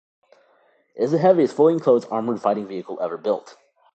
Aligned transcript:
It 0.95 1.03
is 1.03 1.11
the 1.11 1.19
heaviest 1.19 1.55
fully 1.55 1.73
enclosed 1.73 2.07
armoured 2.09 2.41
fighting 2.41 2.65
vehicle 2.65 2.99
ever 3.01 3.17
built. 3.17 3.55